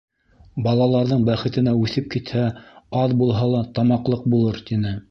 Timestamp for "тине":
4.73-4.99